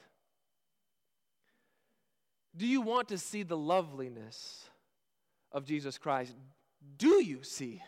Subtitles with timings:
[2.57, 4.65] Do you want to see the loveliness
[5.53, 6.35] of Jesus Christ?
[6.97, 7.83] Do you see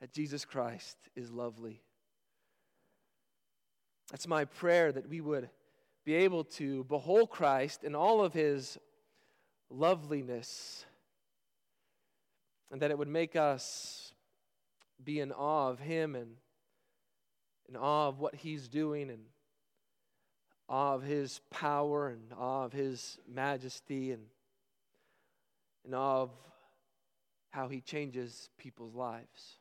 [0.00, 1.82] that Jesus Christ is lovely.
[4.10, 5.48] That's my prayer that we would
[6.04, 8.78] be able to behold Christ in all of his
[9.70, 10.84] loveliness
[12.70, 14.12] and that it would make us
[15.02, 16.36] be in awe of him and
[17.68, 19.24] in awe of what he's doing and
[20.68, 24.22] awe of his power and awe of his majesty and
[25.84, 26.30] in awe of
[27.50, 29.58] how he changes people's lives.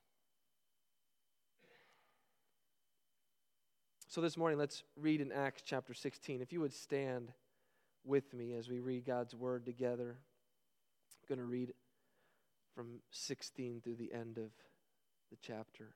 [4.07, 6.41] So this morning, let's read in Acts chapter 16.
[6.41, 7.33] If you would stand
[8.05, 10.17] with me as we read God's word together.
[10.19, 11.73] I'm going to read
[12.75, 14.51] from 16 through the end of
[15.31, 15.95] the chapter.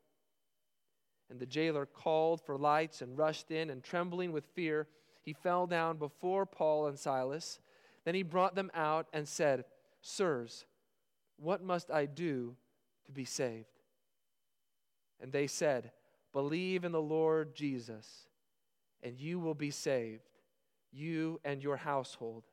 [1.31, 4.87] And the jailer called for lights and rushed in, and trembling with fear,
[5.23, 7.59] he fell down before Paul and Silas.
[8.05, 9.65] Then he brought them out and said,
[10.01, 10.65] Sirs,
[11.37, 12.55] what must I do
[13.05, 13.65] to be saved?
[15.19, 15.91] And they said,
[16.33, 18.27] Believe in the Lord Jesus
[19.03, 20.29] and you will be saved,
[20.91, 22.43] you and your household.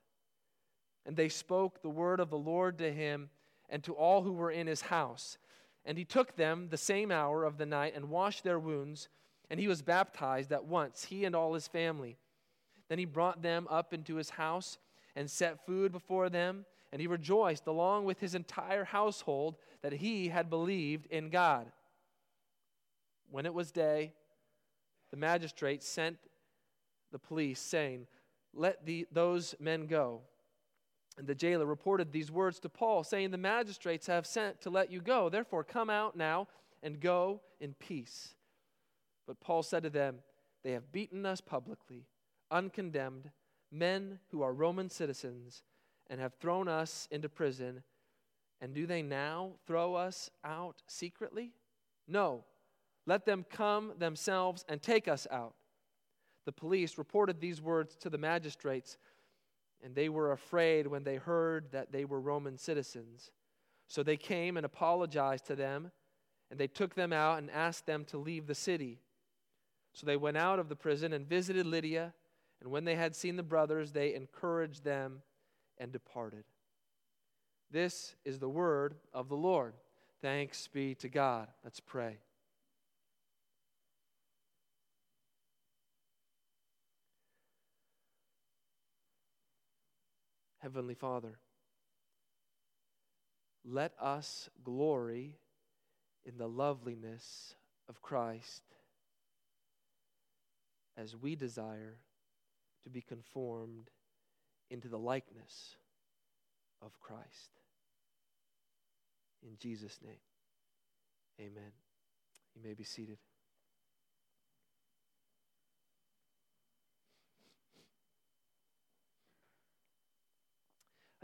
[1.05, 3.31] And they spoke the word of the Lord to him
[3.69, 5.39] and to all who were in his house.
[5.89, 9.09] And he took them the same hour of the night and washed their wounds,
[9.49, 12.19] and he was baptized at once, he and all his family.
[12.91, 14.77] Then he brought them up into his house
[15.17, 20.29] and set food before them, and he rejoiced along with his entire household that he
[20.29, 21.73] had believed in God.
[23.31, 24.13] When it was day,
[25.11, 26.19] the magistrates sent
[27.13, 28.07] the police, saying,
[28.53, 30.21] Let the, those men go.
[31.19, 34.93] And the jailer reported these words to Paul, saying, The magistrates have sent to let
[34.93, 35.29] you go.
[35.29, 36.47] Therefore, come out now
[36.81, 38.35] and go in peace.
[39.27, 40.21] But Paul said to them,
[40.63, 42.07] They have beaten us publicly,
[42.53, 43.33] uncondemned,
[43.73, 45.65] men who are Roman citizens,
[46.09, 47.83] and have thrown us into prison.
[48.61, 51.53] And do they now throw us out secretly?
[52.07, 52.45] No.
[53.07, 55.55] Let them come themselves and take us out.
[56.45, 58.97] The police reported these words to the magistrates,
[59.85, 63.31] and they were afraid when they heard that they were Roman citizens.
[63.87, 65.91] So they came and apologized to them,
[66.51, 69.01] and they took them out and asked them to leave the city.
[69.93, 72.13] So they went out of the prison and visited Lydia,
[72.61, 75.23] and when they had seen the brothers, they encouraged them
[75.79, 76.45] and departed.
[77.71, 79.75] This is the word of the Lord.
[80.21, 81.49] Thanks be to God.
[81.63, 82.19] Let's pray.
[90.69, 91.39] Heavenly Father,
[93.65, 95.39] let us glory
[96.27, 97.55] in the loveliness
[97.89, 98.65] of Christ
[100.95, 101.97] as we desire
[102.83, 103.89] to be conformed
[104.69, 105.77] into the likeness
[106.83, 107.63] of Christ.
[109.43, 110.21] In Jesus' name,
[111.41, 111.73] amen.
[112.55, 113.17] You may be seated.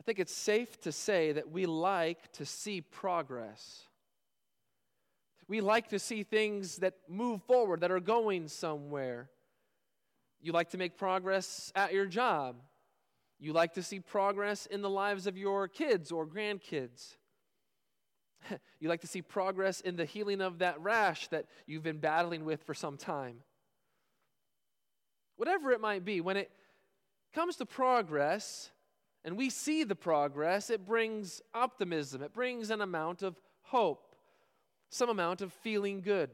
[0.04, 3.84] Think it's safe to say that we like to see progress.
[5.48, 9.30] We like to see things that move forward, that are going somewhere.
[10.40, 12.56] You like to make progress at your job.
[13.38, 17.16] You like to see progress in the lives of your kids or grandkids.
[18.80, 22.44] you like to see progress in the healing of that rash that you've been battling
[22.44, 23.36] with for some time.
[25.36, 26.50] Whatever it might be, when it
[27.34, 28.70] comes to progress,
[29.24, 34.14] and we see the progress, it brings optimism, it brings an amount of hope,
[34.90, 36.30] some amount of feeling good.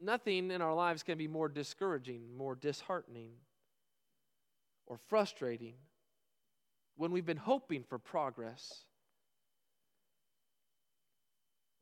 [0.00, 3.32] Nothing in our lives can be more discouraging, more disheartening,
[4.86, 5.74] or frustrating
[6.96, 8.84] when we've been hoping for progress,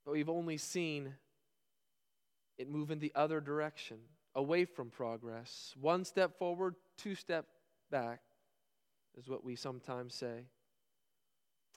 [0.04, 1.14] but we've only seen
[2.58, 3.98] it move in the other direction,
[4.34, 5.74] away from progress.
[5.80, 7.46] One step forward, two step
[7.90, 8.20] back
[9.18, 10.46] is what we sometimes say.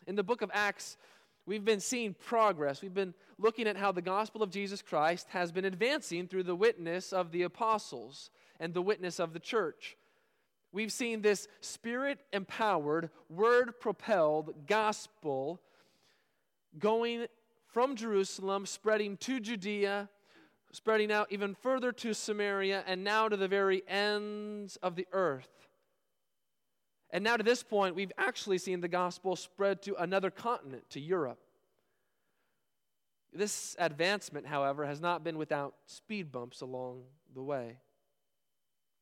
[0.05, 0.97] In the book of Acts,
[1.45, 2.81] we've been seeing progress.
[2.81, 6.55] We've been looking at how the gospel of Jesus Christ has been advancing through the
[6.55, 8.29] witness of the apostles
[8.59, 9.97] and the witness of the church.
[10.71, 15.61] We've seen this spirit empowered, word propelled gospel
[16.77, 17.27] going
[17.67, 20.09] from Jerusalem, spreading to Judea,
[20.71, 25.66] spreading out even further to Samaria, and now to the very ends of the earth.
[27.09, 30.99] And now to this point, we've actually seen the gospel spread to another continent, to
[30.99, 31.39] Europe.
[33.33, 37.77] This advancement, however, has not been without speed bumps along the way.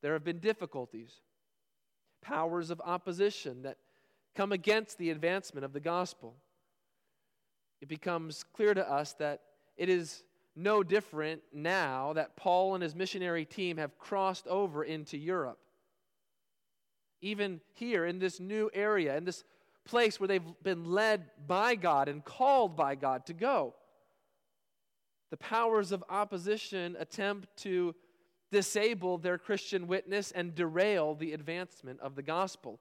[0.01, 1.13] There have been difficulties,
[2.21, 3.77] powers of opposition that
[4.35, 6.35] come against the advancement of the gospel.
[7.81, 9.41] It becomes clear to us that
[9.77, 10.23] it is
[10.55, 15.59] no different now that Paul and his missionary team have crossed over into Europe
[17.21, 19.43] even here in this new area, in this
[19.85, 23.75] place where they've been led by God and called by God to go.
[25.31, 27.95] The powers of opposition attempt to
[28.51, 32.79] disable their Christian witness and derail the advancement of the gospel.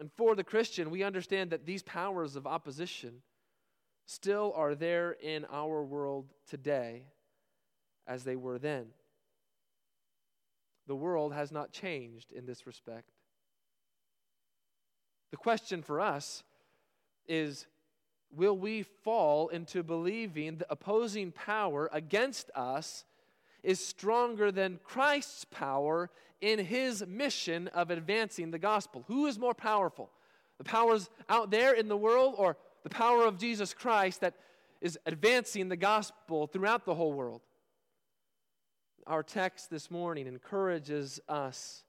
[0.00, 3.22] And for the Christian, we understand that these powers of opposition
[4.06, 7.04] still are there in our world today
[8.06, 8.86] as they were then.
[10.86, 13.10] The world has not changed in this respect.
[15.30, 16.44] The question for us
[17.26, 17.66] is
[18.30, 23.04] will we fall into believing the opposing power against us
[23.62, 26.10] is stronger than Christ's power
[26.40, 29.04] in his mission of advancing the gospel?
[29.08, 30.10] Who is more powerful?
[30.58, 34.34] The powers out there in the world or the power of Jesus Christ that
[34.80, 37.40] is advancing the gospel throughout the whole world?
[39.06, 41.84] Our text this morning encourages us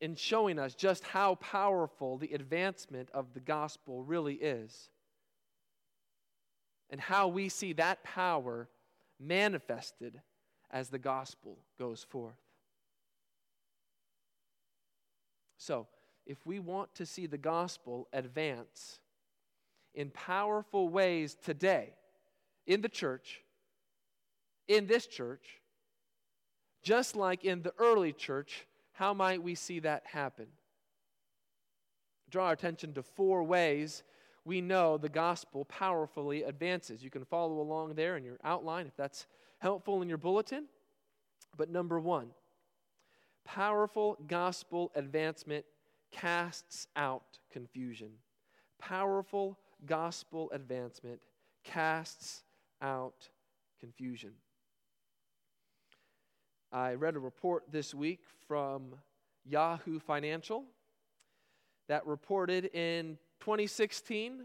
[0.00, 4.90] in showing us just how powerful the advancement of the gospel really is
[6.88, 8.68] and how we see that power
[9.18, 10.20] manifested
[10.70, 12.38] as the gospel goes forth.
[15.58, 15.86] So,
[16.26, 19.00] if we want to see the gospel advance
[19.94, 21.90] in powerful ways today
[22.66, 23.42] in the church,
[24.68, 25.59] in this church,
[26.82, 30.46] just like in the early church, how might we see that happen?
[32.30, 34.02] Draw our attention to four ways
[34.44, 37.02] we know the gospel powerfully advances.
[37.02, 39.26] You can follow along there in your outline if that's
[39.58, 40.66] helpful in your bulletin.
[41.56, 42.30] But number one,
[43.44, 45.64] powerful gospel advancement
[46.10, 48.10] casts out confusion.
[48.78, 51.20] Powerful gospel advancement
[51.64, 52.44] casts
[52.80, 53.28] out
[53.78, 54.32] confusion.
[56.72, 58.94] I read a report this week from
[59.44, 60.64] Yahoo Financial
[61.88, 64.42] that reported in 2016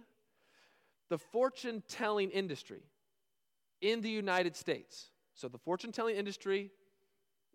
[1.10, 2.82] the fortune telling industry
[3.82, 5.12] in the United States.
[5.36, 6.72] So, the fortune telling industry,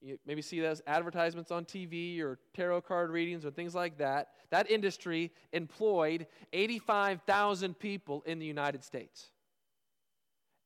[0.00, 4.28] you maybe see those advertisements on TV or tarot card readings or things like that.
[4.50, 9.32] That industry employed 85,000 people in the United States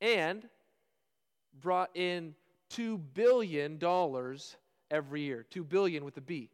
[0.03, 0.47] and
[1.59, 2.35] brought in
[2.75, 3.79] $2 billion
[4.91, 5.45] every year.
[5.51, 6.51] 2 billion with a B.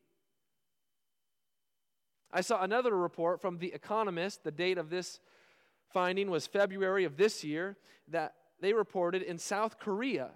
[2.33, 4.45] I saw another report from The Economist.
[4.45, 5.21] The date of this
[5.93, 7.77] finding was February of this year
[8.09, 10.31] that they reported in South Korea,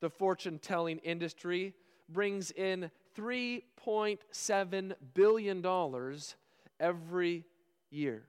[0.00, 1.74] the fortune telling industry
[2.08, 6.18] brings in $3.7 billion
[6.78, 7.44] every
[7.90, 8.22] year.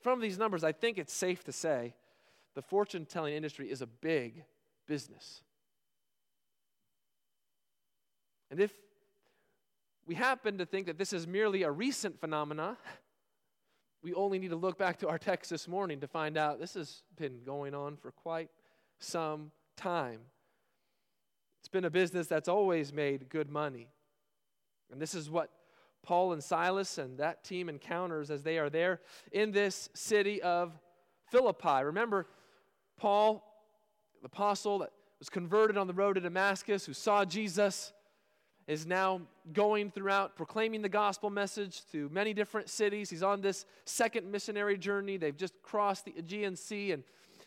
[0.00, 1.94] From these numbers, I think it's safe to say
[2.54, 4.44] the fortune telling industry is a big
[4.88, 5.42] business.
[8.50, 8.72] And if
[10.06, 12.78] we happen to think that this is merely a recent phenomena,
[14.02, 16.74] we only need to look back to our text this morning to find out this
[16.74, 18.48] has been going on for quite
[18.98, 20.20] some time.
[21.60, 23.88] It's been a business that's always made good money.
[24.90, 25.50] And this is what
[26.02, 29.00] Paul and Silas and that team encounters as they are there
[29.32, 30.78] in this city of
[31.30, 31.84] Philippi.
[31.84, 32.26] Remember,
[32.96, 33.44] Paul,
[34.20, 37.92] the apostle that was converted on the road to Damascus, who saw Jesus,
[38.66, 39.22] is now
[39.52, 43.08] going throughout proclaiming the gospel message to many different cities.
[43.08, 45.16] He's on this second missionary journey.
[45.16, 47.02] They've just crossed the Aegean Sea, and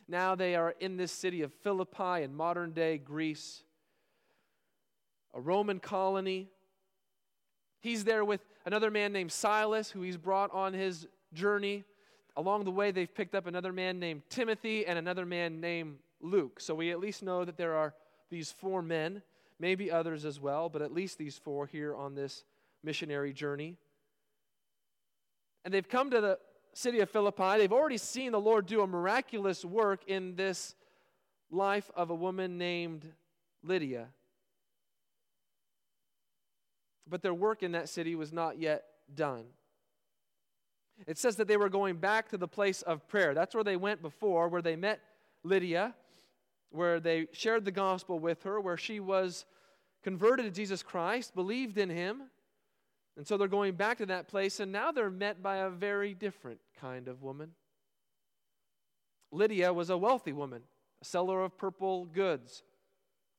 [0.08, 3.64] now they are in this city of Philippi in modern day Greece,
[5.34, 6.50] a Roman colony.
[7.82, 11.84] He's there with another man named Silas, who he's brought on his journey.
[12.36, 16.60] Along the way, they've picked up another man named Timothy and another man named Luke.
[16.60, 17.94] So we at least know that there are
[18.30, 19.22] these four men
[19.60, 22.44] maybe others as well, but at least these four here on this
[22.84, 23.78] missionary journey.
[25.64, 26.40] And they've come to the
[26.74, 27.58] city of Philippi.
[27.58, 30.76] They've already seen the Lord do a miraculous work in this
[31.52, 33.06] life of a woman named
[33.64, 34.08] Lydia.
[37.08, 39.44] But their work in that city was not yet done.
[41.06, 43.34] It says that they were going back to the place of prayer.
[43.34, 45.02] That's where they went before, where they met
[45.44, 45.94] Lydia
[46.72, 49.46] where they shared the gospel with her, where she was
[50.04, 52.24] converted to Jesus Christ, believed in him.
[53.18, 56.14] And so they're going back to that place, and now they're met by a very
[56.14, 57.52] different kind of woman.
[59.32, 60.64] Lydia was a wealthy woman,
[61.02, 62.64] a seller of purple goods,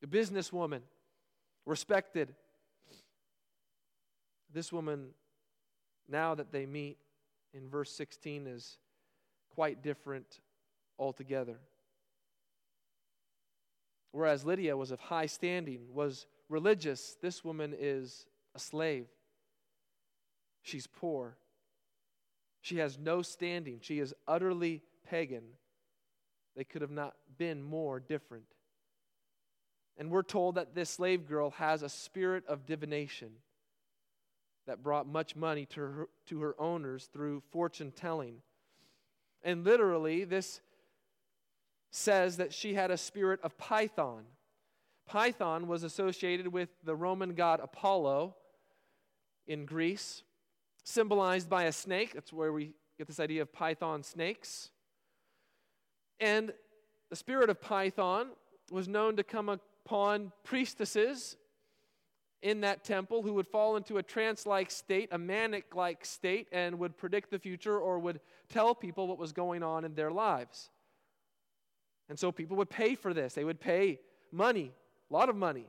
[0.03, 0.81] a businesswoman,
[1.65, 2.35] respected.
[4.53, 5.09] This woman,
[6.09, 6.99] now that they meet
[7.55, 8.79] in verse 16, is
[9.55, 10.41] quite different
[10.99, 11.59] altogether.
[14.13, 19.07] Whereas Lydia was of high standing, was religious, this woman is a slave.
[20.63, 21.37] She's poor.
[22.61, 23.79] She has no standing.
[23.81, 25.43] She is utterly pagan.
[26.55, 28.45] They could have not been more different.
[29.97, 33.31] And we're told that this slave girl has a spirit of divination
[34.67, 38.37] that brought much money to her, to her owners through fortune telling.
[39.43, 40.61] And literally, this
[41.93, 44.25] says that she had a spirit of Python.
[45.07, 48.35] Python was associated with the Roman god Apollo
[49.47, 50.23] in Greece,
[50.85, 52.15] symbolized by a snake.
[52.15, 54.71] That's where we get this idea of python snakes.
[56.19, 56.53] And
[57.11, 58.29] the spirit of Python
[58.71, 61.37] was known to come upon priestesses
[62.41, 66.49] in that temple who would fall into a trance like state, a manic like state,
[66.53, 70.11] and would predict the future or would tell people what was going on in their
[70.11, 70.71] lives.
[72.13, 73.33] And so people would pay for this.
[73.33, 73.99] They would pay
[74.31, 74.71] money,
[75.11, 75.65] a lot of money,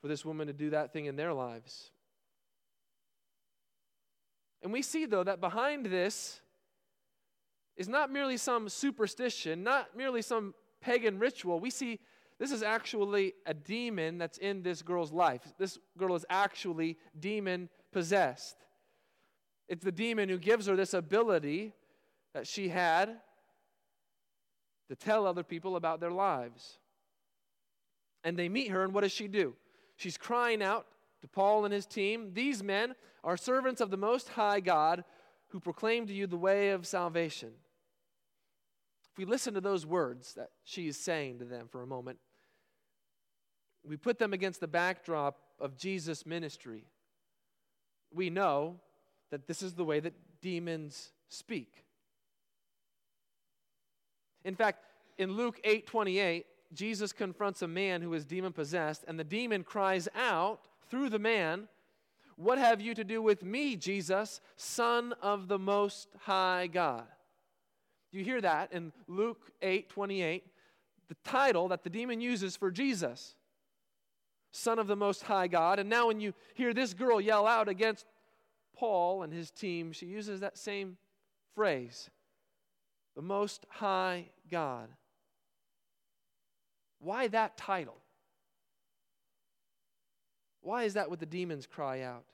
[0.00, 1.90] for this woman to do that thing in their lives.
[4.62, 6.40] And we see, though, that behind this
[7.76, 11.58] is not merely some superstition, not merely some pagan ritual.
[11.58, 11.98] We see
[12.38, 15.42] this is actually a demon that's in this girl's life.
[15.58, 18.58] This girl is actually demon possessed.
[19.68, 21.72] It's the demon who gives her this ability
[22.34, 23.18] that she had
[24.92, 26.76] to tell other people about their lives.
[28.24, 29.54] And they meet her, and what does she do?
[29.96, 30.86] She's crying out
[31.22, 32.94] to Paul and his team These men
[33.24, 35.02] are servants of the Most High God
[35.48, 37.52] who proclaim to you the way of salvation.
[39.10, 42.18] If we listen to those words that she is saying to them for a moment,
[43.82, 46.84] we put them against the backdrop of Jesus' ministry.
[48.12, 48.76] We know
[49.30, 51.86] that this is the way that demons speak.
[54.44, 54.84] In fact,
[55.18, 59.62] in Luke 8 28, Jesus confronts a man who is demon possessed, and the demon
[59.62, 61.68] cries out through the man,
[62.36, 67.04] What have you to do with me, Jesus, Son of the Most High God?
[68.10, 70.44] Do you hear that in Luke 8 28,
[71.12, 73.34] the title that the demon uses for Jesus.
[74.50, 75.78] Son of the Most High God.
[75.78, 78.06] And now, when you hear this girl yell out against
[78.74, 80.96] Paul and his team, she uses that same
[81.54, 82.08] phrase
[83.14, 84.88] the Most High God.
[86.98, 87.96] Why that title?
[90.60, 92.24] Why is that what the demons cry out?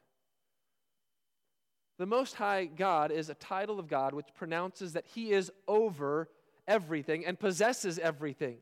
[1.98, 6.28] The Most High God is a title of God which pronounces that He is over
[6.66, 8.58] everything and possesses everything.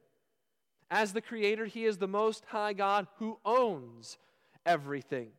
[0.91, 4.17] As the Creator, He is the Most High God who owns
[4.65, 5.31] everything.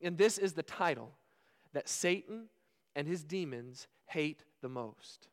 [0.00, 1.12] And this is the title
[1.72, 2.48] that Satan
[2.94, 5.28] and his demons hate the most.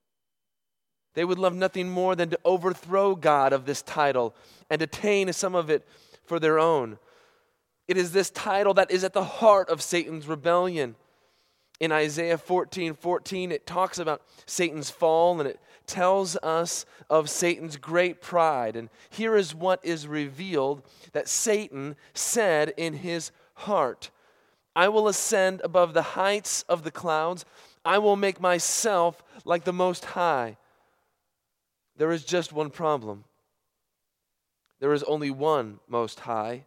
[1.16, 4.36] They would love nothing more than to overthrow God of this title
[4.70, 5.88] and attain some of it
[6.26, 7.00] for their own.
[7.88, 10.96] It is this title that is at the heart of Satan's rebellion.
[11.80, 17.78] In Isaiah 14 14, it talks about Satan's fall and it tells us of Satan's
[17.78, 18.76] great pride.
[18.76, 24.10] And here is what is revealed that Satan said in his heart
[24.76, 27.46] I will ascend above the heights of the clouds,
[27.86, 30.58] I will make myself like the Most High.
[31.98, 33.26] There is just one problem
[34.80, 36.66] there is only one Most High.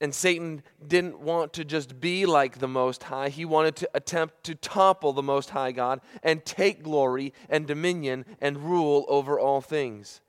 [0.00, 3.28] And Satan didn't want to just be like the Most High.
[3.28, 8.24] He wanted to attempt to topple the Most High God and take glory and dominion
[8.40, 10.20] and rule over all things.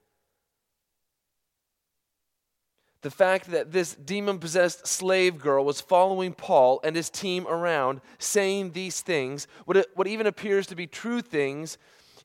[3.02, 8.00] The fact that this demon possessed slave girl was following Paul and his team around,
[8.18, 11.78] saying these things, what, what even appears to be true things,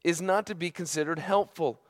[0.05, 1.81] is not to be considered helpful.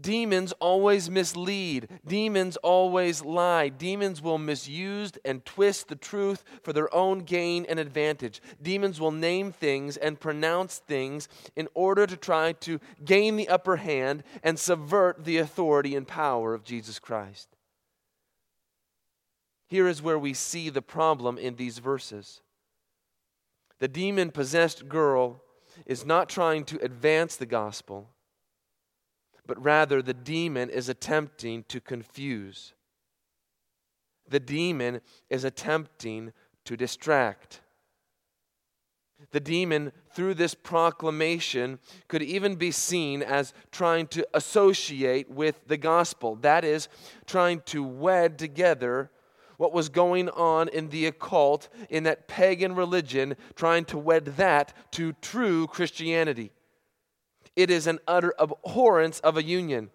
[0.00, 1.88] Demons always mislead.
[2.06, 3.68] Demons always lie.
[3.68, 8.40] Demons will misuse and twist the truth for their own gain and advantage.
[8.62, 13.76] Demons will name things and pronounce things in order to try to gain the upper
[13.76, 17.48] hand and subvert the authority and power of Jesus Christ.
[19.66, 22.40] Here is where we see the problem in these verses.
[23.80, 25.42] The demon possessed girl
[25.86, 28.10] is not trying to advance the gospel
[29.48, 32.74] but rather the demon is attempting to confuse.
[34.28, 36.34] The demon is attempting
[36.66, 37.62] to distract.
[39.30, 45.78] The demon, through this proclamation, could even be seen as trying to associate with the
[45.78, 46.36] gospel.
[46.36, 46.88] That is,
[47.26, 49.10] trying to wed together
[49.58, 54.72] what was going on in the occult, in that pagan religion, trying to wed that
[54.92, 56.50] to true Christianity.
[57.54, 59.90] It is an utter abhorrence of a union.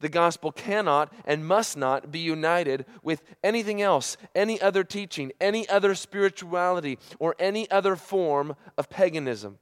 [0.00, 5.68] The gospel cannot and must not be united with anything else, any other teaching, any
[5.68, 9.58] other spirituality, or any other form of paganism.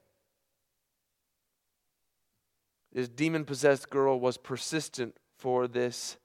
[2.93, 6.19] This demon possessed girl was persistent for this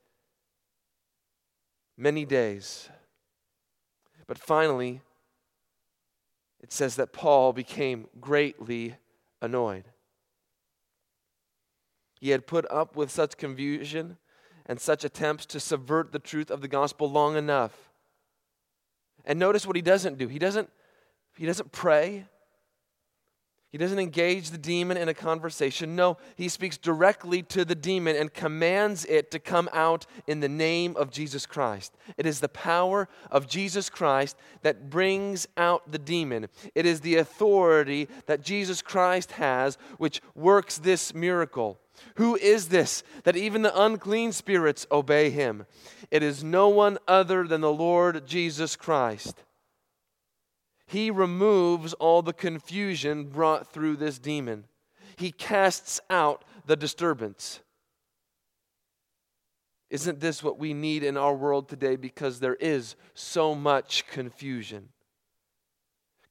[1.96, 2.90] many days.
[4.28, 5.02] But finally,
[6.62, 8.96] it says that Paul became greatly
[9.42, 9.86] annoyed.
[12.20, 14.18] He had put up with such confusion
[14.66, 17.90] and such attempts to subvert the truth of the gospel long enough.
[19.24, 20.28] And notice what he doesn't do.
[20.28, 20.70] He doesn't,
[21.38, 22.26] he doesn't pray.
[23.70, 25.96] He doesn't engage the demon in a conversation.
[25.96, 30.48] No, he speaks directly to the demon and commands it to come out in the
[30.48, 31.94] name of Jesus Christ.
[32.16, 36.48] It is the power of Jesus Christ that brings out the demon.
[36.76, 41.78] It is the authority that Jesus Christ has which works this miracle.
[42.16, 45.66] Who is this that even the unclean spirits obey him?
[46.10, 49.44] It is no one other than the Lord Jesus Christ.
[50.88, 54.66] He removes all the confusion brought through this demon.
[55.18, 57.60] He casts out the disturbance.
[59.90, 61.96] Isn't this what we need in our world today?
[61.96, 64.90] Because there is so much confusion.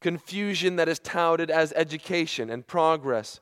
[0.01, 3.41] Confusion that is touted as education and progress.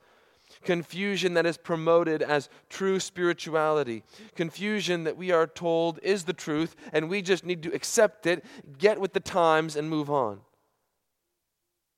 [0.62, 4.02] Confusion that is promoted as true spirituality.
[4.34, 8.44] Confusion that we are told is the truth and we just need to accept it,
[8.78, 10.40] get with the times, and move on.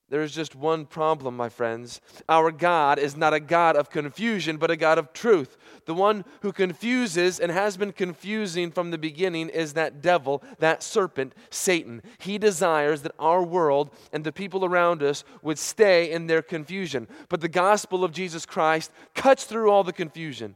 [0.09, 2.01] There's just one problem, my friends.
[2.29, 5.57] Our God is not a God of confusion, but a God of truth.
[5.87, 10.85] The one who confuses and has been confusing from the beginning is that devil, that
[10.85, 12.03] serpent, Satan.
[12.19, 17.09] He desires that our world and the people around us would stay in their confusion.
[17.29, 20.55] But the gospel of Jesus Christ cuts through all the confusion.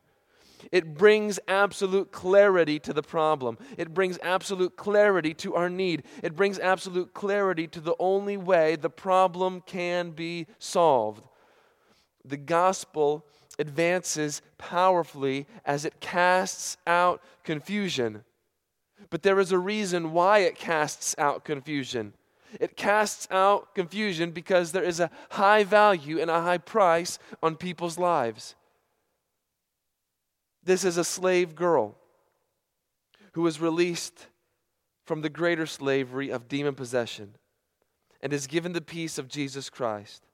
[0.73, 3.59] It brings absolute clarity to the problem.
[3.77, 6.05] It brings absolute clarity to our need.
[6.23, 11.25] It brings absolute clarity to the only way the problem can be solved.
[12.25, 13.25] The gospel
[13.59, 18.25] advances powerfully as it casts out confusion.
[19.11, 22.15] But there is a reason why it casts out confusion.
[22.59, 27.57] It casts out confusion because there is a high value and a high price on
[27.57, 28.57] people's lives.
[30.63, 31.97] This is a slave girl
[33.33, 34.27] who was released
[35.05, 37.37] from the greater slavery of demon possession
[38.21, 40.25] and is given the peace of Jesus Christ.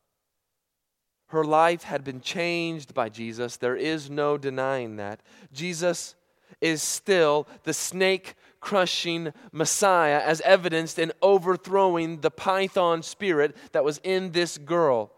[1.29, 3.57] Her life had been changed by Jesus.
[3.57, 5.21] There is no denying that.
[5.53, 6.15] Jesus
[6.61, 14.01] is still the snake crushing Messiah, as evidenced in overthrowing the python spirit that was
[14.03, 15.13] in this girl.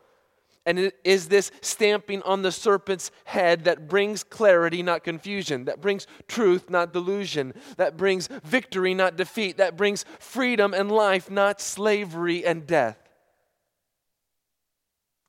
[0.68, 5.80] And it is this stamping on the serpent's head that brings clarity, not confusion, that
[5.80, 11.62] brings truth, not delusion, that brings victory, not defeat, that brings freedom and life, not
[11.62, 12.98] slavery and death.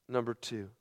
[0.10, 0.72] Number two,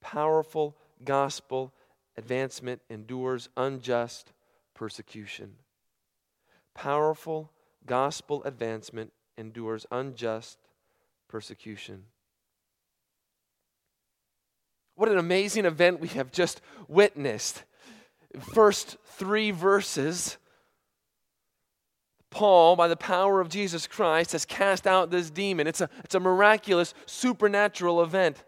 [0.00, 1.72] powerful gospel
[2.16, 4.32] advancement endures unjust
[4.74, 5.54] persecution.
[6.74, 7.52] Powerful
[7.86, 10.58] gospel advancement endures unjust
[11.28, 12.02] persecution.
[14.98, 17.62] What an amazing event we have just witnessed.
[18.52, 20.38] First three verses,
[22.30, 25.68] Paul, by the power of Jesus Christ, has cast out this demon.
[25.68, 28.42] It's a, it's a miraculous, supernatural event.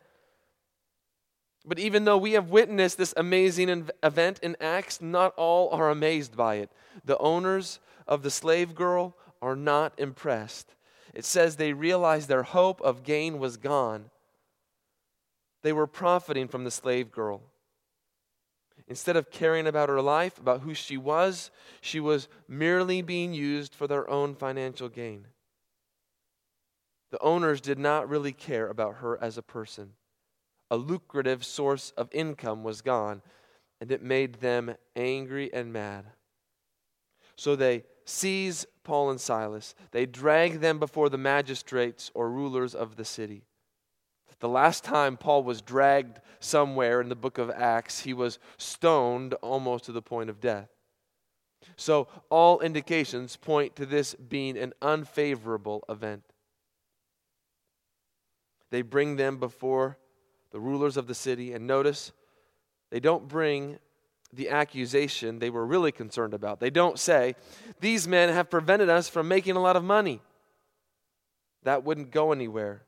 [1.65, 6.37] But even though we have witnessed this amazing event in Acts, not all are amazed
[6.37, 6.73] by it.
[7.05, 10.75] The owners of the slave girl are not impressed.
[11.15, 14.11] It says they realized their hope of gain was gone.
[15.63, 17.43] They were profiting from the slave girl.
[18.89, 23.75] Instead of caring about her life, about who she was, she was merely being used
[23.75, 25.27] for their own financial gain.
[27.11, 29.93] The owners did not really care about her as a person.
[30.71, 33.23] A lucrative source of income was gone,
[33.81, 36.07] and it made them angry and mad.
[37.37, 39.75] So they seize Paul and Silas.
[39.93, 43.45] They drag them before the magistrates or rulers of the city.
[44.41, 49.35] The last time Paul was dragged somewhere in the book of Acts, he was stoned
[49.35, 50.69] almost to the point of death.
[51.77, 56.25] So, all indications point to this being an unfavorable event.
[58.71, 59.99] They bring them before
[60.53, 62.13] the rulers of the city, and notice
[62.91, 63.79] they don't bring
[64.33, 66.61] the accusation they were really concerned about.
[66.61, 67.35] They don't say,
[67.81, 70.23] These men have prevented us from making a lot of money.
[71.65, 72.83] That wouldn't go anywhere.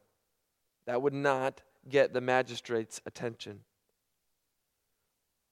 [0.87, 3.61] That would not get the magistrate's attention.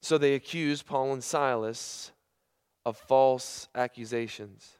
[0.01, 2.11] So they accuse Paul and Silas
[2.85, 4.77] of false accusations.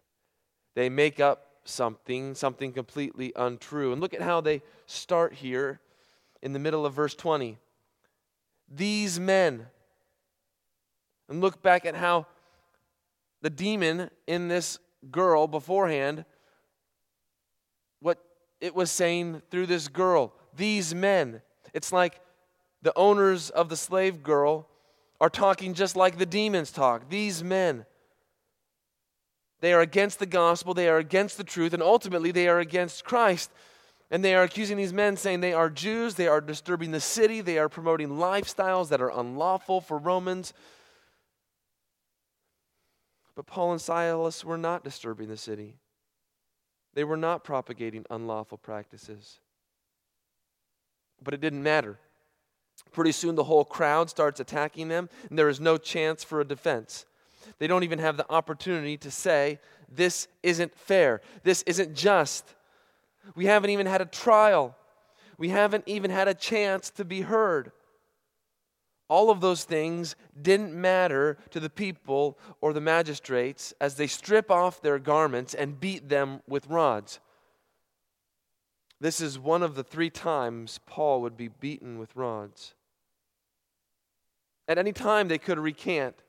[0.75, 3.91] They make up something, something completely untrue.
[3.91, 5.79] And look at how they start here
[6.41, 7.57] in the middle of verse 20.
[8.67, 9.67] These men.
[11.29, 12.25] And look back at how
[13.41, 14.79] the demon in this
[15.11, 16.25] girl beforehand,
[18.01, 18.23] what
[18.59, 21.41] it was saying through this girl these men.
[21.73, 22.19] It's like
[22.81, 24.67] the owners of the slave girl
[25.19, 27.09] are talking just like the demons talk.
[27.09, 27.85] These men,
[29.59, 33.05] they are against the gospel, they are against the truth, and ultimately they are against
[33.05, 33.51] Christ.
[34.09, 37.39] And they are accusing these men, saying they are Jews, they are disturbing the city,
[37.39, 40.53] they are promoting lifestyles that are unlawful for Romans.
[43.35, 45.77] But Paul and Silas were not disturbing the city,
[46.93, 49.39] they were not propagating unlawful practices.
[51.23, 51.97] But it didn't matter.
[52.91, 56.45] Pretty soon, the whole crowd starts attacking them, and there is no chance for a
[56.45, 57.05] defense.
[57.59, 61.21] They don't even have the opportunity to say, This isn't fair.
[61.43, 62.55] This isn't just.
[63.35, 64.75] We haven't even had a trial.
[65.37, 67.71] We haven't even had a chance to be heard.
[69.07, 74.49] All of those things didn't matter to the people or the magistrates as they strip
[74.49, 77.19] off their garments and beat them with rods.
[79.01, 82.75] This is one of the three times Paul would be beaten with rods.
[84.67, 86.21] At any time, they could recant.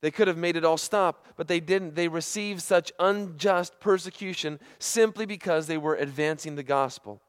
[0.00, 1.94] They could have made it all stop, but they didn't.
[1.94, 7.20] They received such unjust persecution simply because they were advancing the gospel.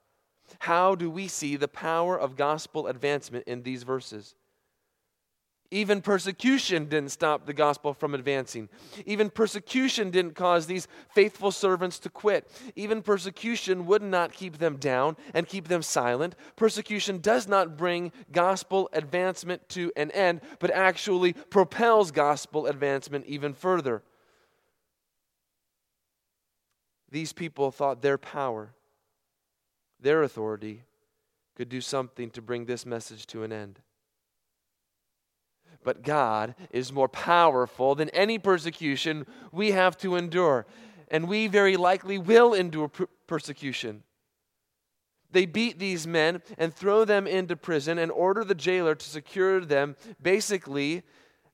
[0.59, 4.33] How do we see the power of gospel advancement in these verses?
[5.71, 8.69] Even persecution didn't stop the gospel from advancing.
[9.05, 12.49] Even persecution didn't cause these faithful servants to quit.
[12.75, 16.36] Even persecution would not keep them down and keep them silent.
[16.55, 23.53] Persecution does not bring gospel advancement to an end, but actually propels gospel advancement even
[23.53, 24.01] further.
[27.12, 28.73] These people thought their power,
[29.99, 30.84] their authority,
[31.55, 33.79] could do something to bring this message to an end.
[35.83, 40.65] But God is more powerful than any persecution we have to endure.
[41.09, 42.91] And we very likely will endure
[43.27, 44.03] persecution.
[45.31, 49.61] They beat these men and throw them into prison and order the jailer to secure
[49.61, 51.03] them basically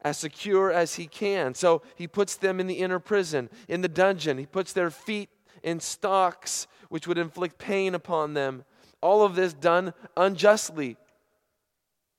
[0.01, 1.53] as secure as he can.
[1.55, 4.37] So he puts them in the inner prison, in the dungeon.
[4.37, 5.29] He puts their feet
[5.63, 8.63] in stocks, which would inflict pain upon them.
[9.01, 10.97] All of this done unjustly.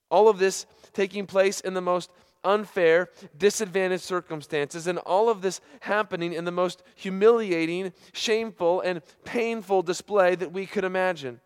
[0.09, 2.11] All of this taking place in the most
[2.43, 9.81] unfair, disadvantaged circumstances, and all of this happening in the most humiliating, shameful, and painful
[9.81, 11.39] display that we could imagine.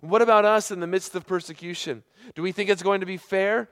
[0.00, 2.02] What about us in the midst of persecution?
[2.34, 3.68] Do we think it's going to be fair?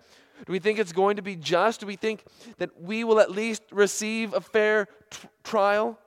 [0.47, 1.81] Do we think it's going to be just?
[1.81, 2.25] Do we think
[2.59, 5.99] that we will at least receive a fair t- trial?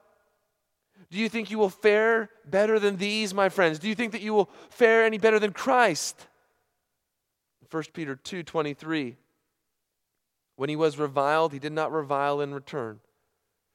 [1.09, 3.79] Do you think you will fare better than these, my friends?
[3.79, 6.27] Do you think that you will fare any better than Christ?
[7.69, 9.15] 1 Peter 2:23
[10.56, 12.99] When he was reviled he did not revile in return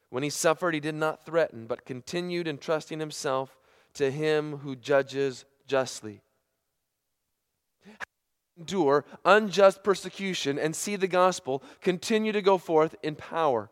[0.08, 3.58] when he suffered he did not threaten but continued entrusting himself
[3.94, 6.22] to him who judges justly
[8.58, 13.70] endure unjust persecution and see the gospel continue to go forth in power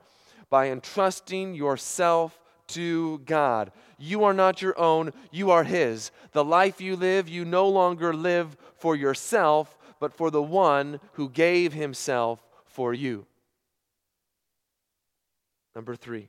[0.51, 3.73] by entrusting yourself to God.
[3.99, 6.11] You are not your own, you are His.
[6.33, 11.29] The life you live, you no longer live for yourself, but for the one who
[11.29, 13.27] gave himself for you.
[15.75, 16.29] Number three.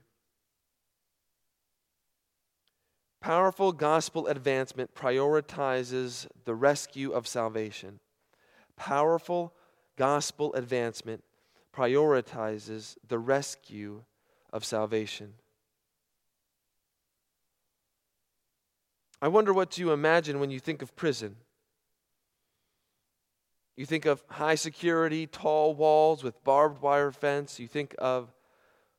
[3.22, 8.00] Powerful gospel advancement prioritizes the rescue of salvation.
[8.76, 9.54] Powerful
[9.98, 11.24] gospel advancement
[11.76, 14.04] prioritizes the rescue
[14.54, 15.34] of salvation.
[19.22, 21.36] I wonder what you imagine when you think of prison.
[23.80, 27.62] You think of high security, tall walls with barbed wire fence.
[27.62, 28.34] You think of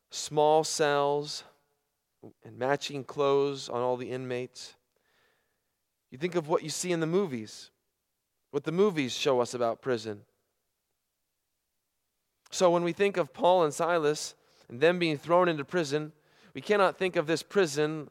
[0.09, 1.43] small cells
[2.43, 4.73] and matching clothes on all the inmates.
[6.09, 7.69] You think of what you see in the movies,
[8.49, 10.21] what the movies show us about prison.
[12.49, 14.33] So when we think of Paul and Silas
[14.67, 16.11] and them being thrown into prison,
[16.55, 18.09] we cannot think of this prison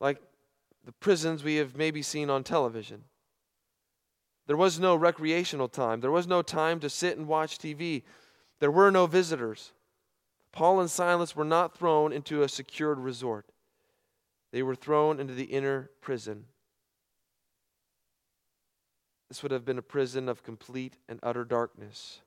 [0.00, 0.20] like
[0.84, 3.04] the prisons we have maybe seen on television.
[4.50, 6.00] There was no recreational time.
[6.00, 8.02] There was no time to sit and watch TV.
[8.58, 9.70] There were no visitors.
[10.50, 13.46] Paul and Silas were not thrown into a secured resort,
[14.50, 16.46] they were thrown into the inner prison.
[19.28, 22.20] This would have been a prison of complete and utter darkness.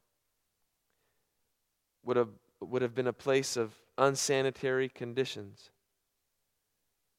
[2.06, 2.30] Would have,
[2.62, 5.72] would have been a place of unsanitary conditions.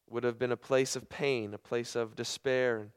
[0.08, 2.88] Would have been a place of pain, a place of despair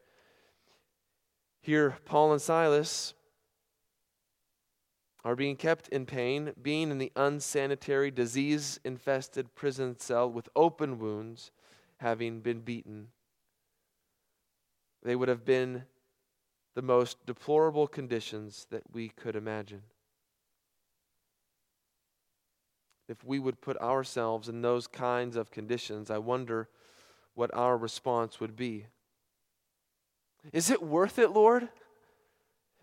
[1.67, 3.13] here, Paul and Silas
[5.25, 10.97] are being kept in pain, being in the unsanitary, disease infested prison cell with open
[10.97, 11.51] wounds,
[11.97, 13.09] having been beaten.
[15.03, 15.83] They would have been
[16.73, 19.81] the most deplorable conditions that we could imagine.
[23.09, 26.69] If we would put ourselves in those kinds of conditions, I wonder
[27.33, 28.85] what our response would be.
[30.53, 31.67] Is it worth it, Lord?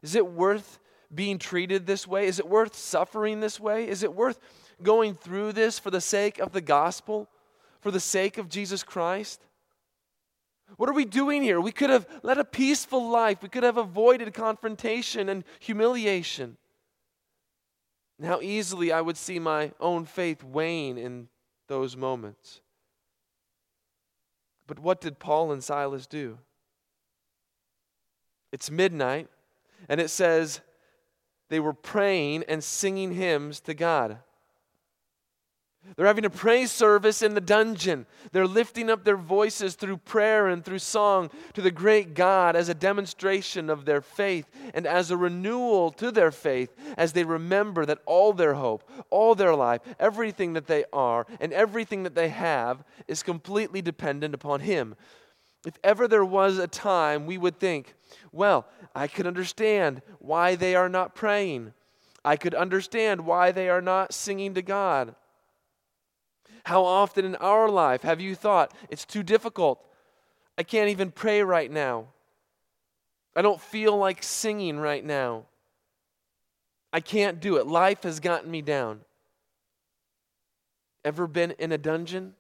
[0.03, 0.79] Is it worth
[1.15, 2.27] being treated this way?
[2.27, 3.89] Is it worth suffering this way?
[3.89, 4.39] Is it worth
[4.83, 7.29] going through this for the sake of the gospel,
[7.81, 9.47] for the sake of Jesus Christ?
[10.77, 11.61] What are we doing here?
[11.61, 13.43] We could have led a peaceful life.
[13.43, 16.57] We could have avoided confrontation and humiliation.
[18.19, 21.29] And how easily I would see my own faith wane in
[21.69, 22.61] those moments.
[24.67, 26.39] But what did Paul and Silas do?
[28.55, 29.27] It's midnight,
[29.89, 30.61] and it says
[31.49, 34.19] they were praying and singing hymns to God.
[35.97, 38.07] They're having a praise service in the dungeon.
[38.31, 42.69] They're lifting up their voices through prayer and through song to the great God as
[42.69, 47.85] a demonstration of their faith and as a renewal to their faith as they remember
[47.85, 52.29] that all their hope, all their life, everything that they are, and everything that they
[52.29, 54.95] have is completely dependent upon Him.
[55.65, 57.95] If ever there was a time we would think,
[58.33, 61.73] well, I could understand why they are not praying.
[62.25, 65.15] I could understand why they are not singing to God.
[66.65, 69.85] How often in our life have you thought, it's too difficult?
[70.57, 72.07] I can't even pray right now.
[73.37, 75.45] I don't feel like singing right now.
[76.93, 77.67] I can't do it.
[77.67, 79.01] Life has gotten me down.
[81.05, 82.35] Ever been in a dungeon?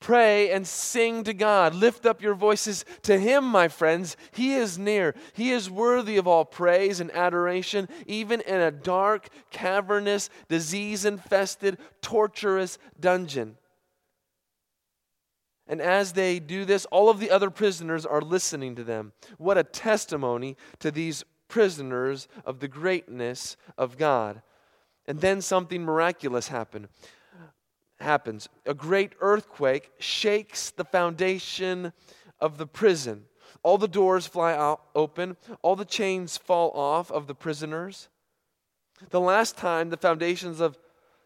[0.00, 1.74] Pray and sing to God.
[1.74, 4.16] Lift up your voices to Him, my friends.
[4.30, 5.14] He is near.
[5.32, 11.78] He is worthy of all praise and adoration, even in a dark, cavernous, disease infested,
[12.00, 13.56] torturous dungeon.
[15.66, 19.12] And as they do this, all of the other prisoners are listening to them.
[19.36, 24.42] What a testimony to these prisoners of the greatness of God.
[25.06, 26.88] And then something miraculous happened
[28.00, 28.48] happens.
[28.66, 31.92] A great earthquake shakes the foundation
[32.40, 33.24] of the prison.
[33.62, 38.08] All the doors fly out open, all the chains fall off of the prisoners.
[39.10, 40.78] The last time the foundations of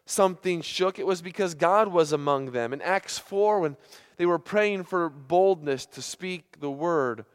[0.05, 2.73] something shook, it was because God was among them.
[2.73, 3.77] In Acts 4, when
[4.17, 7.25] they were praying for boldness to speak the word,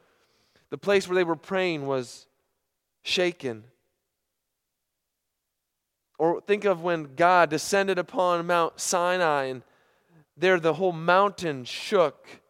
[0.71, 2.27] the place where they were praying was
[3.03, 3.65] shaken.
[6.19, 9.63] Or think of when God descended upon Mount Sinai and
[10.37, 12.41] there the whole mountain shook.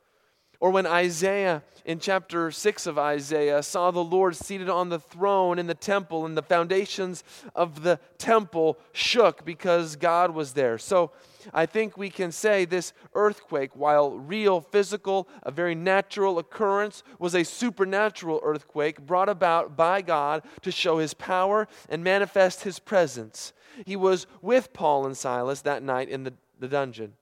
[0.60, 5.56] Or when Isaiah, in chapter 6 of Isaiah, saw the Lord seated on the throne
[5.56, 7.22] in the temple, and the foundations
[7.54, 10.76] of the temple shook because God was there.
[10.76, 11.12] So
[11.54, 17.36] I think we can say this earthquake, while real, physical, a very natural occurrence, was
[17.36, 23.52] a supernatural earthquake brought about by God to show his power and manifest his presence.
[23.86, 27.12] He was with Paul and Silas that night in the, the dungeon.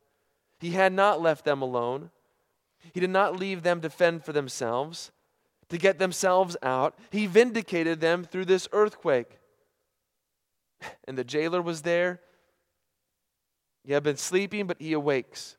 [0.59, 2.11] He had not left them alone.
[2.92, 5.11] He did not leave them to fend for themselves,
[5.68, 6.99] to get themselves out.
[7.11, 9.38] He vindicated them through this earthquake.
[11.07, 12.20] And the jailer was there.
[13.85, 15.57] He had been sleeping, but he awakes.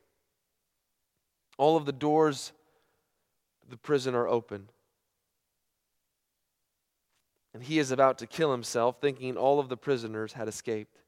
[1.57, 2.51] All of the doors
[3.63, 4.69] of the prison are open.
[7.53, 10.99] And he is about to kill himself, thinking all of the prisoners had escaped.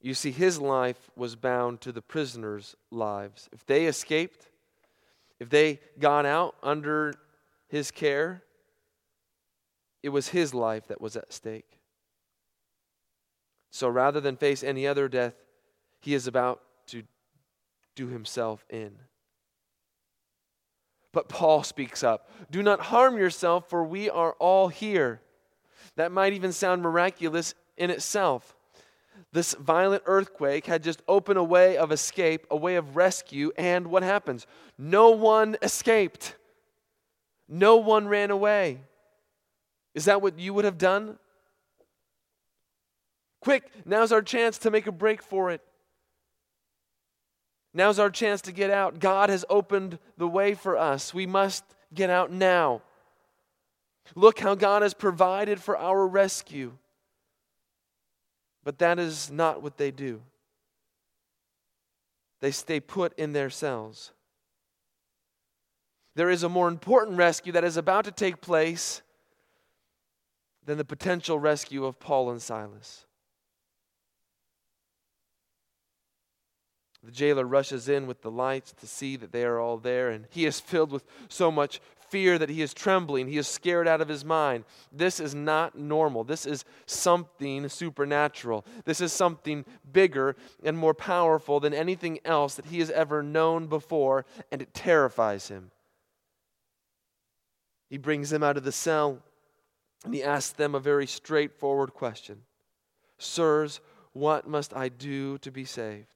[0.00, 3.48] You see, his life was bound to the prisoners' lives.
[3.52, 4.48] If they escaped,
[5.40, 7.14] if they got out under
[7.68, 8.42] his care,
[10.02, 11.80] it was his life that was at stake.
[13.70, 15.34] So rather than face any other death,
[16.00, 17.02] he is about to
[17.94, 18.92] do himself in.
[21.12, 25.20] But Paul speaks up Do not harm yourself, for we are all here.
[25.96, 28.54] That might even sound miraculous in itself.
[29.32, 33.88] This violent earthquake had just opened a way of escape, a way of rescue, and
[33.88, 34.46] what happens?
[34.78, 36.34] No one escaped.
[37.48, 38.80] No one ran away.
[39.94, 41.18] Is that what you would have done?
[43.40, 45.62] Quick, now's our chance to make a break for it.
[47.74, 48.98] Now's our chance to get out.
[48.98, 51.14] God has opened the way for us.
[51.14, 51.64] We must
[51.94, 52.82] get out now.
[54.14, 56.72] Look how God has provided for our rescue.
[58.68, 60.20] But that is not what they do.
[62.42, 64.12] They stay put in their cells.
[66.14, 69.00] There is a more important rescue that is about to take place
[70.66, 73.06] than the potential rescue of Paul and Silas.
[77.02, 80.26] The jailer rushes in with the lights to see that they are all there, and
[80.28, 81.80] he is filled with so much
[82.10, 83.28] fear that he is trembling.
[83.28, 84.64] He is scared out of his mind.
[84.92, 86.24] This is not normal.
[86.24, 88.64] This is something supernatural.
[88.84, 93.66] This is something bigger and more powerful than anything else that he has ever known
[93.66, 95.70] before, and it terrifies him.
[97.88, 99.22] He brings them out of the cell
[100.04, 102.42] and he asks them a very straightforward question
[103.18, 103.80] Sirs,
[104.12, 106.06] what must I do to be saved?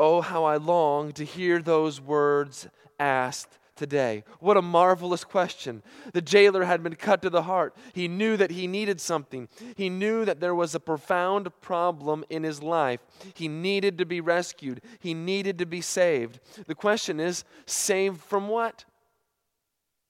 [0.00, 2.66] Oh, how I long to hear those words
[2.98, 4.24] asked today.
[4.38, 5.82] What a marvelous question.
[6.14, 7.76] The jailer had been cut to the heart.
[7.92, 9.46] He knew that he needed something.
[9.76, 13.00] He knew that there was a profound problem in his life.
[13.34, 14.80] He needed to be rescued.
[15.00, 16.40] He needed to be saved.
[16.66, 18.86] The question is saved from what?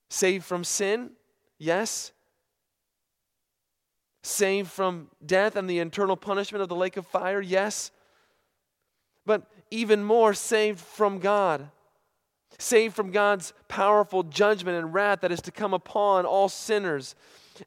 [0.08, 1.10] Saved from sin?
[1.58, 2.12] Yes.
[4.22, 7.40] Saved from death and the eternal punishment of the lake of fire?
[7.40, 7.90] Yes.
[9.26, 11.70] But even more, saved from God
[12.60, 17.14] saved from God's powerful judgment and wrath that is to come upon all sinners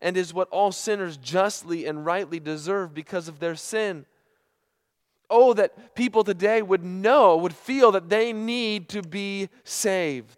[0.01, 4.05] and is what all sinners justly and rightly deserve because of their sin.
[5.29, 10.37] Oh, that people today would know, would feel that they need to be saved.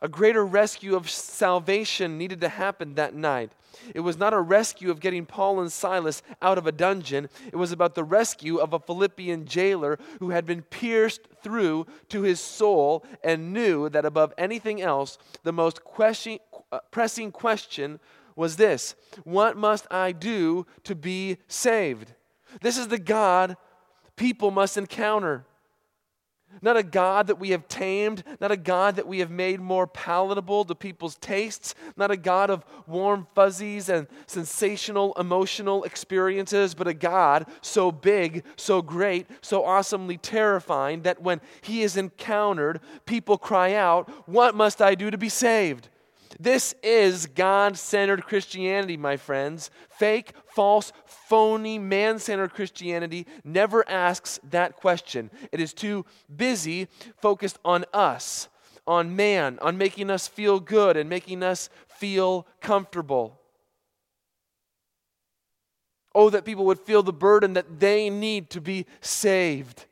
[0.00, 3.52] A greater rescue of salvation needed to happen that night.
[3.94, 7.28] It was not a rescue of getting Paul and Silas out of a dungeon.
[7.46, 12.22] It was about the rescue of a Philippian jailer who had been pierced through to
[12.22, 16.38] his soul and knew that above anything else, the most question,
[16.70, 18.00] uh, pressing question
[18.36, 18.94] was this
[19.24, 22.14] What must I do to be saved?
[22.60, 23.56] This is the God
[24.16, 25.44] people must encounter.
[26.60, 29.86] Not a God that we have tamed, not a God that we have made more
[29.86, 36.86] palatable to people's tastes, not a God of warm fuzzies and sensational emotional experiences, but
[36.86, 43.38] a God so big, so great, so awesomely terrifying that when He is encountered, people
[43.38, 45.88] cry out, What must I do to be saved?
[46.42, 49.70] This is God centered Christianity, my friends.
[49.90, 55.30] Fake, false, phony, man centered Christianity never asks that question.
[55.52, 56.88] It is too busy
[57.20, 58.48] focused on us,
[58.88, 63.38] on man, on making us feel good and making us feel comfortable.
[66.12, 69.84] Oh, that people would feel the burden that they need to be saved.